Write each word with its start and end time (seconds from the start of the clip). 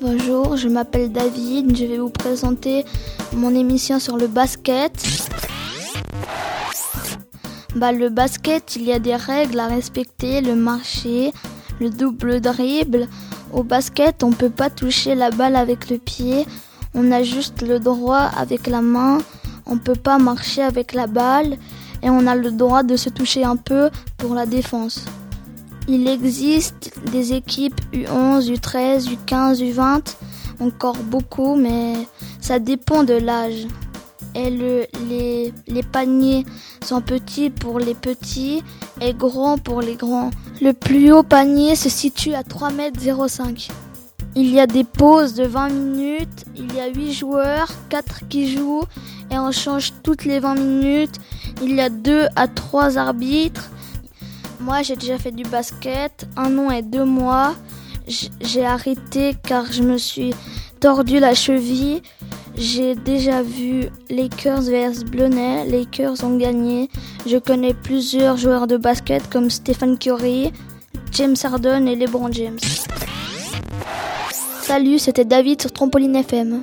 Bonjour, 0.00 0.56
je 0.56 0.68
m'appelle 0.68 1.10
David, 1.10 1.76
je 1.76 1.84
vais 1.84 1.98
vous 1.98 2.10
présenter 2.10 2.84
mon 3.32 3.52
émission 3.52 3.98
sur 3.98 4.16
le 4.16 4.28
basket. 4.28 4.92
Bah, 7.74 7.90
le 7.90 8.08
basket, 8.08 8.76
il 8.76 8.84
y 8.84 8.92
a 8.92 9.00
des 9.00 9.16
règles 9.16 9.58
à 9.58 9.66
respecter, 9.66 10.40
le 10.40 10.54
marché, 10.54 11.32
le 11.80 11.90
double 11.90 12.40
dribble. 12.40 13.08
Au 13.52 13.64
basket, 13.64 14.22
on 14.22 14.30
peut 14.30 14.50
pas 14.50 14.70
toucher 14.70 15.16
la 15.16 15.30
balle 15.30 15.56
avec 15.56 15.90
le 15.90 15.98
pied, 15.98 16.46
on 16.94 17.10
a 17.10 17.24
juste 17.24 17.62
le 17.62 17.80
droit 17.80 18.30
avec 18.36 18.68
la 18.68 18.82
main, 18.82 19.18
on 19.66 19.78
peut 19.78 19.96
pas 19.96 20.18
marcher 20.18 20.62
avec 20.62 20.92
la 20.92 21.08
balle 21.08 21.56
et 22.02 22.10
on 22.10 22.26
a 22.28 22.36
le 22.36 22.52
droit 22.52 22.84
de 22.84 22.94
se 22.94 23.08
toucher 23.08 23.42
un 23.42 23.56
peu 23.56 23.90
pour 24.16 24.34
la 24.34 24.46
défense. 24.46 25.04
Il 25.88 26.06
existe 26.06 26.92
des 27.10 27.32
équipes 27.32 27.80
U11, 27.94 28.52
U13, 28.52 29.08
U15, 29.08 29.72
U20, 29.72 30.02
encore 30.60 30.98
beaucoup, 30.98 31.56
mais 31.56 31.94
ça 32.40 32.58
dépend 32.58 33.04
de 33.04 33.14
l'âge. 33.14 33.66
Et 34.34 34.50
le, 34.50 34.84
les, 35.08 35.54
les 35.66 35.82
paniers 35.82 36.44
sont 36.84 37.00
petits 37.00 37.48
pour 37.48 37.78
les 37.78 37.94
petits 37.94 38.62
et 39.00 39.14
grands 39.14 39.56
pour 39.56 39.80
les 39.80 39.94
grands. 39.94 40.30
Le 40.60 40.74
plus 40.74 41.10
haut 41.10 41.22
panier 41.22 41.74
se 41.74 41.88
situe 41.88 42.34
à 42.34 42.42
3,05 42.42 43.48
m. 43.48 43.56
Il 44.36 44.50
y 44.50 44.60
a 44.60 44.66
des 44.66 44.84
pauses 44.84 45.32
de 45.32 45.44
20 45.44 45.70
minutes, 45.70 46.44
il 46.54 46.72
y 46.74 46.80
a 46.80 46.88
8 46.88 47.12
joueurs, 47.14 47.68
4 47.88 48.28
qui 48.28 48.54
jouent 48.54 48.84
et 49.30 49.38
on 49.38 49.52
change 49.52 49.92
toutes 50.02 50.26
les 50.26 50.38
20 50.38 50.54
minutes. 50.56 51.16
Il 51.62 51.74
y 51.74 51.80
a 51.80 51.88
2 51.88 52.26
à 52.36 52.46
3 52.46 52.98
arbitres. 52.98 53.70
Moi 54.60 54.82
j'ai 54.82 54.96
déjà 54.96 55.18
fait 55.18 55.30
du 55.30 55.44
basket, 55.44 56.26
un 56.36 56.58
an 56.58 56.70
et 56.70 56.82
deux 56.82 57.04
mois. 57.04 57.54
J'ai 58.40 58.64
arrêté 58.64 59.34
car 59.46 59.70
je 59.70 59.82
me 59.82 59.98
suis 59.98 60.34
tordu 60.80 61.20
la 61.20 61.34
cheville. 61.34 62.02
J'ai 62.56 62.96
déjà 62.96 63.42
vu 63.42 63.86
Lakers 64.10 64.62
vs 64.62 65.04
Blonay. 65.04 65.68
Lakers 65.68 66.24
ont 66.24 66.36
gagné. 66.36 66.88
Je 67.26 67.36
connais 67.36 67.74
plusieurs 67.74 68.36
joueurs 68.36 68.66
de 68.66 68.76
basket 68.76 69.30
comme 69.30 69.48
Stephen 69.48 69.96
Curry, 69.96 70.52
James 71.12 71.36
Harden 71.42 71.86
et 71.86 71.94
LeBron 71.94 72.32
James. 72.32 72.58
Salut, 74.62 74.98
c'était 74.98 75.24
David 75.24 75.60
sur 75.60 75.72
Trampoline 75.72 76.16
FM. 76.16 76.62